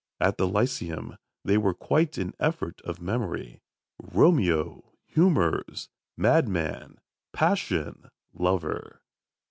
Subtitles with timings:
[0.19, 3.61] At the Lyceum they were quite an effort of memory:
[4.01, 4.95] "Romeo!
[5.05, 5.89] Humours!
[6.17, 6.97] Madman!
[7.33, 8.09] Passion!
[8.33, 9.03] Lover!"